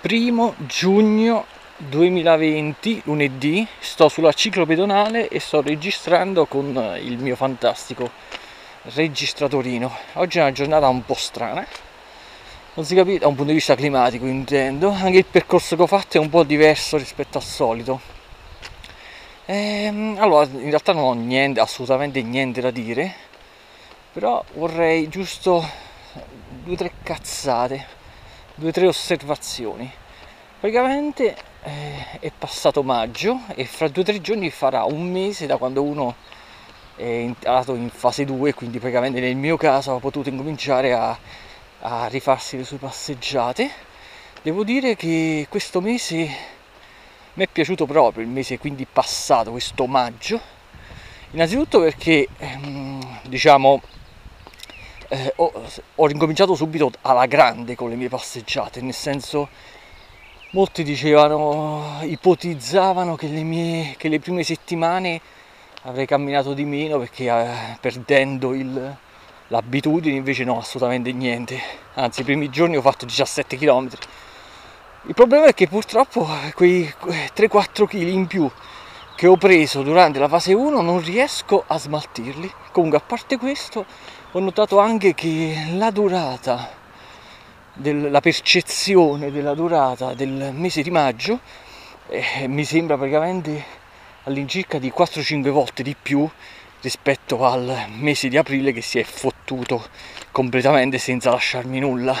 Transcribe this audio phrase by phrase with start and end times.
[0.00, 1.44] primo giugno
[1.76, 8.08] 2020, lunedì, sto sulla ciclopedonale e sto registrando con il mio fantastico
[8.82, 9.92] registratorino.
[10.14, 11.66] Oggi è una giornata un po' strana,
[12.74, 15.86] non si capisce da un punto di vista climatico intendo, anche il percorso che ho
[15.88, 18.00] fatto è un po' diverso rispetto al solito.
[19.46, 23.14] Ehm, allora, in realtà non ho niente, assolutamente niente da dire,
[24.12, 25.66] però vorrei giusto
[26.62, 27.96] due o tre cazzate,
[28.58, 29.90] due o tre osservazioni.
[30.58, 35.56] Praticamente eh, è passato maggio e fra due o tre giorni farà un mese da
[35.56, 36.16] quando uno
[36.96, 41.16] è entrato in fase 2, quindi praticamente nel mio caso ha potuto incominciare a,
[41.82, 43.70] a rifarsi le sue passeggiate.
[44.42, 46.16] Devo dire che questo mese
[47.34, 50.40] mi è piaciuto proprio, il mese quindi passato, questo maggio.
[51.30, 53.80] Innanzitutto perché, ehm, diciamo,
[55.08, 55.52] eh, ho,
[55.94, 59.48] ho ricominciato subito alla grande con le mie passeggiate, nel senso
[60.50, 65.20] molti dicevano, ipotizzavano che le, mie, che le prime settimane
[65.82, 68.96] avrei camminato di meno perché eh, perdendo il,
[69.48, 71.60] l'abitudine, invece no, assolutamente niente.
[71.94, 73.88] Anzi, i primi giorni ho fatto 17 km.
[75.06, 78.50] Il problema è che purtroppo quei 3-4 kg in più
[79.14, 82.52] che ho preso durante la fase 1 non riesco a smaltirli.
[82.72, 83.84] Comunque, a parte questo,
[84.32, 86.70] ho notato anche che la durata
[87.72, 91.40] del, percezione della durata del mese di maggio
[92.08, 93.64] eh, mi sembra praticamente
[94.24, 96.28] all'incirca di 4-5 volte di più
[96.82, 99.88] rispetto al mese di aprile che si è fottuto
[100.30, 102.14] completamente senza lasciarmi nulla.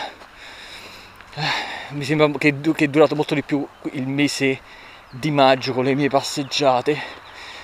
[1.34, 1.42] Eh,
[1.90, 4.60] mi sembra che, che è durato molto di più il mese
[5.10, 6.98] di maggio con le mie passeggiate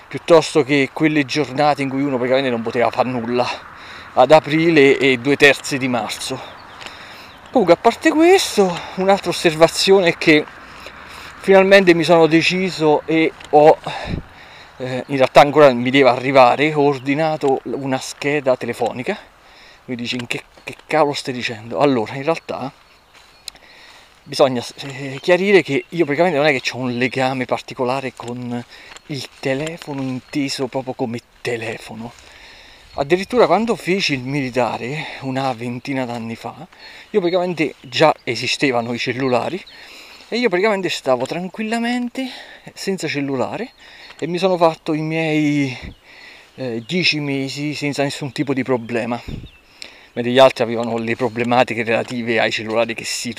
[0.07, 3.73] piuttosto che quelle giornate in cui uno praticamente non poteva fare nulla
[4.15, 6.41] ad aprile e due terzi di marzo.
[7.51, 10.45] Comunque, a parte questo, un'altra osservazione è che
[11.41, 13.77] finalmente mi sono deciso e ho,
[14.79, 19.17] eh, in realtà ancora mi deve arrivare, ho ordinato una scheda telefonica.
[19.87, 21.79] Mi dici, in che, che cavolo stai dicendo?
[21.79, 22.73] Allora, in realtà
[24.23, 28.65] bisogna eh, chiarire che io praticamente non è che ho un legame particolare con
[29.07, 32.11] il telefono inteso proprio come telefono
[32.97, 36.55] Addirittura quando feci il militare, una ventina d'anni fa,
[37.11, 39.61] io praticamente già esistevano i cellulari
[40.29, 42.29] e io praticamente stavo tranquillamente
[42.73, 43.73] senza cellulare
[44.17, 45.77] e mi sono fatto i miei
[46.55, 49.21] eh, 10 mesi senza nessun tipo di problema.
[50.13, 53.35] Mentre gli altri avevano le problematiche relative ai cellulari che, si,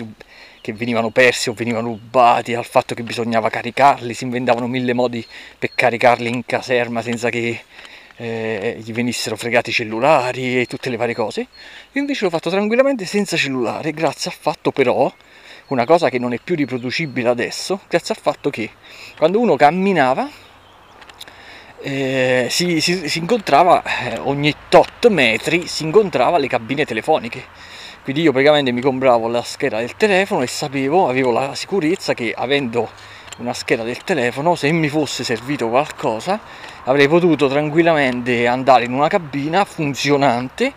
[0.60, 5.26] che venivano persi o venivano rubati, al fatto che bisognava caricarli, si inventavano mille modi
[5.58, 7.62] per caricarli in caserma senza che
[8.18, 11.48] eh, gli venissero fregati i cellulari e tutte le varie cose.
[11.92, 15.12] Io invece l'ho fatto tranquillamente senza cellulare, grazie al fatto però,
[15.68, 18.70] una cosa che non è più riproducibile adesso, grazie al fatto che
[19.18, 20.30] quando uno camminava
[21.82, 27.44] eh, si, si, si, incontrava eh, ogni tot metri si incontrava le cabine telefoniche
[28.02, 32.34] quindi io praticamente mi compravo la scheda del telefono e sapevo avevo la sicurezza che
[32.36, 32.90] avendo
[33.38, 36.40] una scheda del telefono se mi fosse servito qualcosa
[36.86, 40.74] avrei potuto tranquillamente andare in una cabina funzionante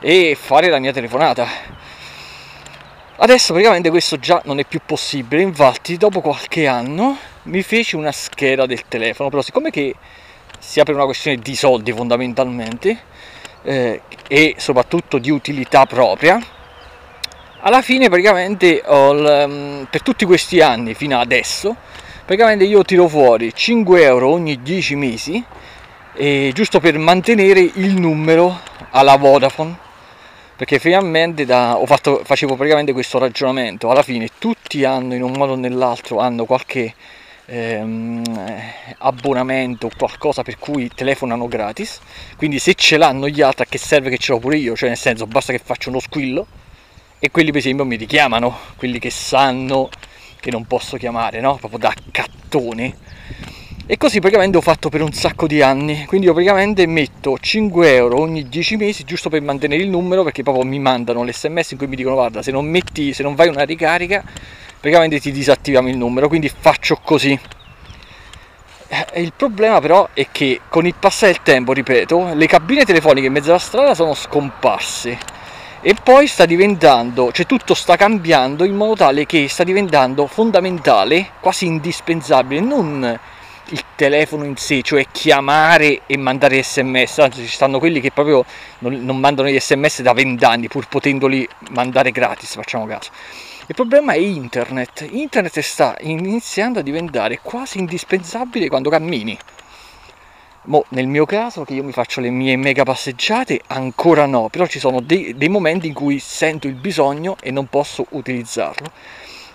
[0.00, 1.46] e fare la mia telefonata.
[3.16, 8.12] Adesso praticamente questo già non è più possibile, infatti dopo qualche anno mi feci una
[8.12, 9.94] scheda del telefono, però siccome che
[10.58, 12.96] sia per una questione di soldi fondamentalmente
[13.62, 16.40] eh, e soprattutto di utilità propria,
[17.60, 21.74] alla fine praticamente ho, mm, per tutti questi anni fino adesso
[22.28, 25.42] praticamente io tiro fuori 5 euro ogni 10 mesi
[26.12, 29.74] eh, giusto per mantenere il numero alla Vodafone
[30.54, 33.88] perché finalmente da, fatto, facevo praticamente questo ragionamento.
[33.88, 36.92] Alla fine tutti hanno in un modo o nell'altro hanno qualche
[37.46, 38.22] ehm,
[38.98, 41.98] abbonamento o qualcosa per cui telefonano gratis.
[42.36, 44.76] Quindi se ce l'hanno gli altri a che serve che ce l'ho pure io?
[44.76, 46.46] Cioè nel senso basta che faccio uno squillo
[47.20, 49.88] e quelli per esempio mi richiamano quelli che sanno
[50.48, 51.56] che non posso chiamare, no?
[51.56, 52.96] Proprio da cattone.
[53.84, 57.94] E così praticamente ho fatto per un sacco di anni, quindi io praticamente metto 5
[57.94, 61.78] euro ogni 10 mesi giusto per mantenere il numero perché proprio mi mandano l'sms in
[61.78, 64.22] cui mi dicono guarda se non metti, se non vai una ricarica
[64.78, 67.38] praticamente ti disattiviamo il numero, quindi faccio così.
[68.88, 73.26] Eh, il problema però è che con il passare del tempo, ripeto, le cabine telefoniche
[73.26, 75.37] in mezzo alla strada sono scomparse
[75.80, 81.30] e poi sta diventando, cioè tutto sta cambiando in modo tale che sta diventando fondamentale,
[81.40, 83.18] quasi indispensabile, non
[83.70, 88.44] il telefono in sé, cioè chiamare e mandare sms, anzi ci stanno quelli che proprio
[88.78, 93.10] non, non mandano gli sms da vent'anni pur potendoli mandare gratis, facciamo caso.
[93.66, 95.06] Il problema è internet.
[95.10, 99.36] Internet sta iniziando a diventare quasi indispensabile quando cammini.
[100.68, 104.66] Mo, nel mio caso, che io mi faccio le mie mega passeggiate, ancora no, però
[104.66, 108.86] ci sono dei, dei momenti in cui sento il bisogno e non posso utilizzarlo.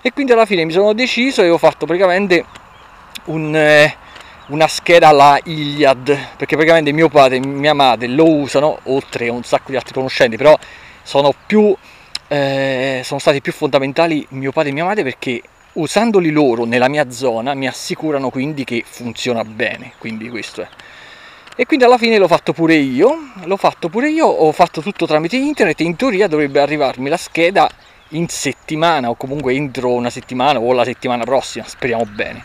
[0.02, 2.44] E quindi alla fine mi sono deciso e ho fatto praticamente
[3.26, 3.94] un, eh,
[4.48, 6.06] una scheda alla Iliad,
[6.36, 9.94] perché praticamente mio padre e mia madre lo usano, oltre a un sacco di altri
[9.94, 10.58] conoscenti, però
[11.04, 11.72] sono, più,
[12.26, 15.40] eh, sono stati più fondamentali mio padre e mia madre perché
[15.74, 20.68] usandoli loro nella mia zona mi assicurano quindi che funziona bene, quindi questo è.
[21.56, 25.06] E quindi alla fine l'ho fatto pure io, l'ho fatto pure io, ho fatto tutto
[25.06, 27.70] tramite internet e in teoria dovrebbe arrivarmi la scheda
[28.08, 32.44] in settimana o comunque entro una settimana o la settimana prossima, speriamo bene.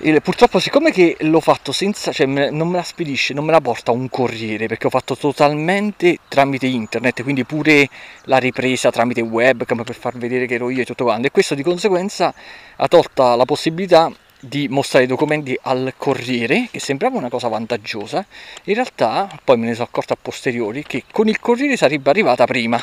[0.00, 3.60] Il, purtroppo siccome che l'ho fatto senza, cioè non me la spedisce, non me la
[3.60, 7.88] porta un corriere perché ho fatto totalmente tramite internet, quindi pure
[8.24, 11.56] la ripresa tramite webcam per far vedere che ero io e tutto quanto e questo
[11.56, 12.32] di conseguenza
[12.76, 18.24] ha tolta la possibilità di mostrare i documenti al corriere, che sembrava una cosa vantaggiosa,
[18.64, 22.44] in realtà poi me ne sono accorto a posteriori che con il corriere sarebbe arrivata
[22.44, 22.82] prima,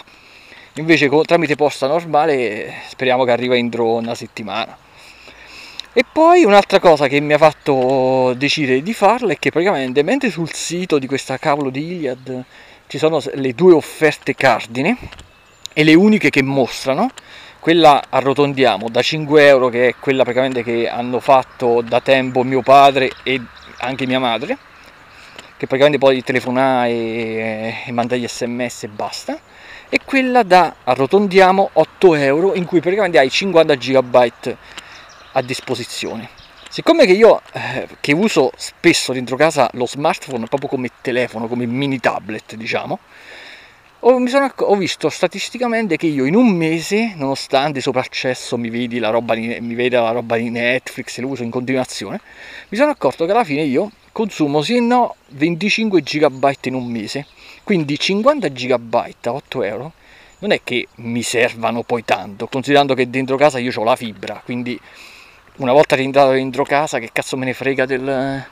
[0.76, 4.78] invece tramite posta normale speriamo che arriva entro una settimana.
[5.96, 10.32] E poi un'altra cosa che mi ha fatto decidere di farla è che praticamente mentre
[10.32, 12.44] sul sito di questa cavolo di Iliad
[12.88, 14.98] ci sono le due offerte cardine
[15.72, 17.12] e le uniche che mostrano,
[17.64, 22.62] quella arrotondiamo da 5 euro che è quella praticamente che hanno fatto da tempo mio
[22.62, 23.42] padre e
[23.78, 24.58] anche mia madre
[25.56, 29.40] che praticamente poi telefonare e, e mandare gli sms e basta.
[29.88, 34.32] E quella da arrotondiamo 8 euro in cui praticamente hai 50 GB
[35.32, 36.28] a disposizione.
[36.68, 41.66] Siccome che io eh, che uso spesso dentro casa lo smartphone proprio come telefono come
[41.66, 43.00] mini tablet diciamo
[44.06, 49.00] ho, sono, ho, visto statisticamente che io in un mese, nonostante sopra accesso mi, vedi
[49.00, 52.20] la roba di, mi veda la roba di Netflix e lo uso in continuazione,
[52.70, 56.86] mi sono accorto che alla fine io consumo sì e no 25 GB in un
[56.86, 57.26] mese.
[57.64, 59.94] Quindi 50 GB a 8 euro
[60.40, 64.42] non è che mi servano poi tanto, considerando che dentro casa io ho la fibra,
[64.44, 64.78] quindi
[65.58, 68.46] una volta rientrato dentro casa che cazzo me ne frega del,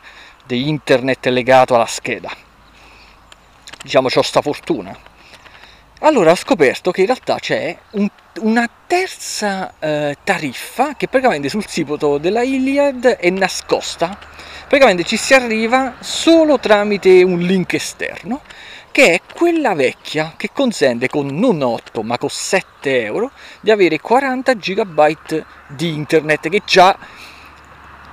[0.45, 2.31] di internet legato alla scheda.
[3.83, 5.09] Diciamo, ho sta fortuna
[6.03, 8.07] allora ho scoperto che in realtà c'è un,
[8.39, 14.18] una terza eh, tariffa che praticamente sul sito della Iliad è nascosta.
[14.68, 18.42] Praticamente ci si arriva solo tramite un link esterno
[18.92, 23.31] che è quella vecchia che consente con non 8 ma con 7 euro
[23.62, 25.15] di avere 40 GB
[25.68, 26.97] di internet che già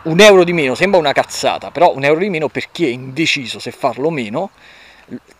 [0.03, 2.91] un euro di meno sembra una cazzata però un euro di meno per chi è
[2.91, 4.51] indeciso se farlo o meno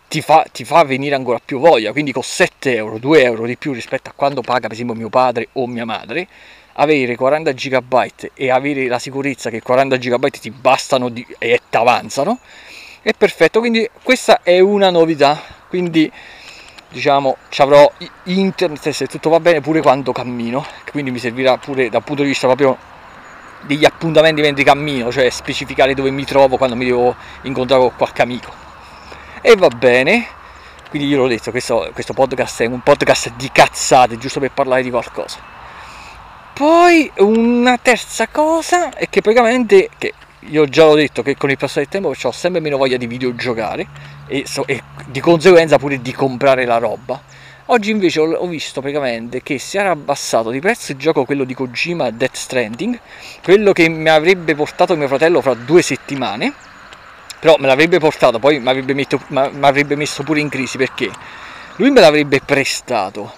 [0.09, 3.55] ti fa, ti fa, venire ancora più voglia, quindi con 7 euro, 2 euro di
[3.57, 6.27] più rispetto a quando paga per esempio mio padre o mia madre,
[6.73, 11.77] avere 40 GB e avere la sicurezza che 40 GB ti bastano di, e ti
[11.77, 12.39] avanzano,
[13.03, 16.11] è perfetto, quindi questa è una novità, quindi
[16.89, 17.91] diciamo ci avrò
[18.23, 22.29] internet se tutto va bene pure quando cammino, quindi mi servirà pure dal punto di
[22.29, 22.75] vista proprio
[23.61, 28.23] degli appuntamenti mentre cammino, cioè specificare dove mi trovo quando mi devo incontrare con qualche
[28.23, 28.68] amico
[29.41, 30.27] e va bene.
[30.89, 34.81] Quindi io l'ho detto questo, questo podcast è un podcast di cazzate giusto per parlare
[34.81, 35.37] di qualcosa.
[36.53, 41.57] Poi una terza cosa è che praticamente che io già l'ho detto che con il
[41.57, 43.87] passare del tempo ho sempre meno voglia di videogiocare
[44.27, 47.21] e, so, e di conseguenza pure di comprare la roba.
[47.71, 51.53] Oggi invece ho, visto praticamente che si era abbassato di prezzo il gioco quello di
[51.53, 52.99] Kojima Death Stranding,
[53.43, 56.51] quello che mi avrebbe portato mio fratello fra due settimane
[57.39, 61.09] però me l'avrebbe portato, poi mi avrebbe, messo pure in crisi perché
[61.77, 63.31] lui me l'avrebbe prestato.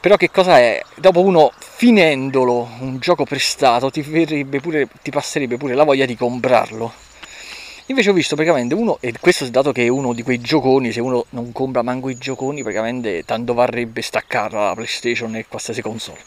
[0.00, 0.82] Però che cosa è?
[0.96, 6.92] Dopo uno finendolo un gioco prestato ti, pure, ti passerebbe pure la voglia di comprarlo.
[7.86, 11.00] Invece ho visto praticamente uno, e questo dato che è uno di quei gioconi, se
[11.00, 16.20] uno non compra manco i gioconi, praticamente tanto varrebbe staccarla la PlayStation e qualsiasi console.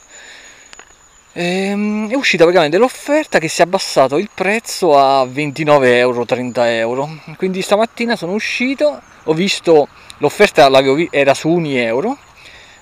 [1.39, 6.73] Ehm, è uscita praticamente l'offerta che si è abbassato il prezzo a 29 euro 30
[6.73, 7.07] euro.
[7.37, 10.67] Quindi stamattina sono uscito ho visto l'offerta
[11.11, 12.17] era su 1 euro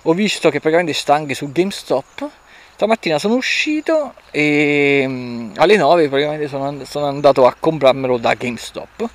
[0.04, 2.30] ho visto che praticamente sta anche su GameStop
[2.76, 9.10] stamattina sono uscito e mm, alle 9 praticamente sono andato a comprarmelo da GameStop.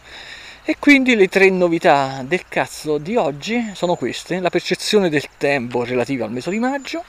[0.65, 4.39] E quindi le tre novità del cazzo di oggi sono queste.
[4.39, 7.03] La percezione del tempo relativa al mese di maggio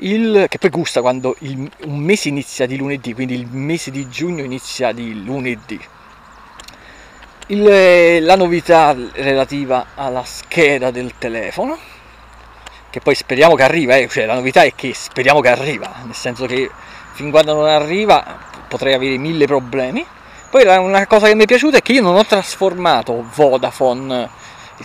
[0.00, 4.08] il, che poi gusta quando il, un mese inizia di lunedì, quindi il mese di
[4.08, 5.80] giugno inizia di lunedì.
[7.48, 11.78] Il, la novità relativa alla scheda del telefono
[12.96, 16.14] che poi speriamo che arriva, eh, cioè la novità è che speriamo che arriva, nel
[16.14, 16.70] senso che
[17.12, 18.38] fin quando non arriva
[18.68, 20.02] potrei avere mille problemi.
[20.48, 24.30] Poi una cosa che mi è piaciuta è che io non ho trasformato Vodafone,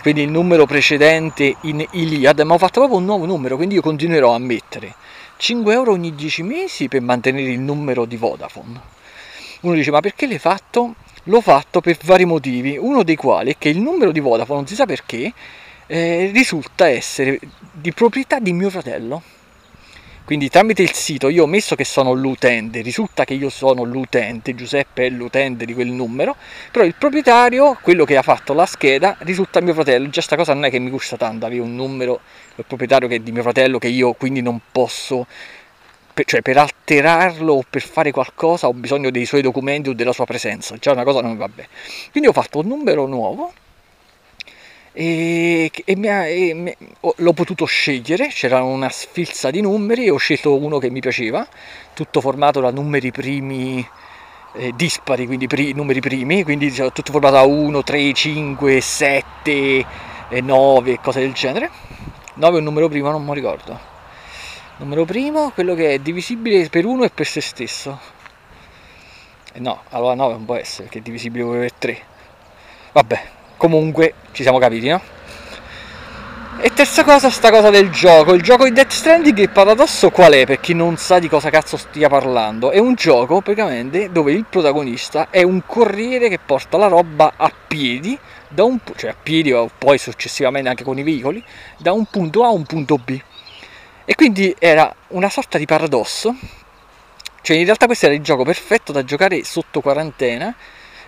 [0.00, 3.82] quindi il numero precedente in Iliad, ma ho fatto proprio un nuovo numero, quindi io
[3.82, 4.94] continuerò a mettere
[5.36, 8.80] 5 euro ogni 10 mesi per mantenere il numero di Vodafone.
[9.62, 10.94] Uno dice ma perché l'hai fatto?
[11.24, 14.66] L'ho fatto per vari motivi, uno dei quali è che il numero di Vodafone, non
[14.66, 15.32] si sa perché,
[15.86, 17.38] eh, risulta essere
[17.70, 19.22] di proprietà di mio fratello.
[20.24, 24.54] Quindi tramite il sito io ho messo che sono l'utente, risulta che io sono l'utente,
[24.54, 26.36] Giuseppe è l'utente di quel numero,
[26.70, 30.08] però il proprietario, quello che ha fatto la scheda, risulta mio fratello.
[30.10, 32.20] Già sta cosa non è che mi gusta tanto avere un numero,
[32.54, 35.26] il proprietario che è di mio fratello, che io quindi non posso,
[36.14, 40.12] per, cioè per alterarlo o per fare qualcosa ho bisogno dei suoi documenti o della
[40.12, 41.68] sua presenza, già una cosa non va bene.
[42.12, 43.52] Quindi ho fatto un numero nuovo
[44.92, 46.76] e, e, e
[47.16, 51.46] l'ho potuto scegliere, c'era una sfilza di numeri e ho scelto uno che mi piaceva,
[51.94, 53.86] tutto formato da numeri primi
[54.54, 59.86] eh, dispari, quindi pri, numeri primi, quindi diciamo, tutto formato da 1, 3, 5, 7,
[60.42, 61.70] 9, cose del genere.
[62.34, 63.90] 9 è un numero primo, non mi ricordo.
[64.78, 67.98] Numero primo, quello che è divisibile per 1 e per se stesso.
[69.54, 72.02] Eh no, allora 9 non può essere perché è divisibile per 3.
[72.92, 73.22] Vabbè,
[73.62, 75.00] Comunque, ci siamo capiti, no?
[76.60, 78.34] E terza cosa, sta cosa del gioco.
[78.34, 80.44] Il gioco di Death Stranding, il paradosso qual è?
[80.44, 82.72] Per chi non sa di cosa cazzo stia parlando.
[82.72, 87.52] È un gioco, praticamente, dove il protagonista è un corriere che porta la roba a
[87.68, 88.18] piedi,
[88.56, 91.40] un, cioè a piedi o poi successivamente anche con i veicoli,
[91.76, 93.16] da un punto A a un punto B.
[94.04, 96.34] E quindi era una sorta di paradosso.
[97.42, 100.52] Cioè in realtà questo era il gioco perfetto da giocare sotto quarantena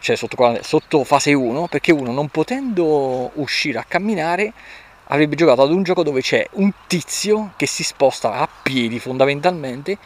[0.05, 4.53] cioè sotto, sotto fase 1, perché uno non potendo uscire a camminare
[5.05, 9.97] avrebbe giocato ad un gioco dove c'è un tizio che si sposta a piedi fondamentalmente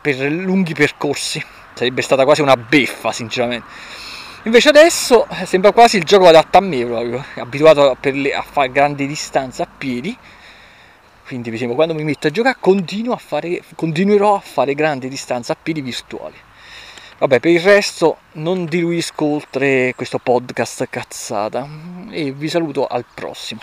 [0.00, 1.44] per lunghi percorsi.
[1.74, 3.66] Sarebbe stata quasi una beffa, sinceramente.
[4.44, 8.70] Invece adesso eh, sembra quasi il gioco adatto a me proprio, abituato le, a fare
[8.70, 10.16] grandi distanze a piedi.
[11.26, 15.50] Quindi per esempio quando mi metto a giocare a fare, continuerò a fare grandi distanze
[15.50, 16.36] a piedi virtuali.
[17.16, 21.66] Vabbè, per il resto non diluisco oltre questo podcast cazzata
[22.10, 23.60] e vi saluto al prossimo.